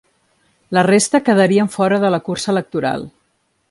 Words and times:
La 0.77 0.85
resta 0.87 1.21
quedarien 1.27 1.71
fora 1.77 2.01
de 2.07 2.13
la 2.17 2.23
cursa 2.31 2.53
electoral. 2.59 3.11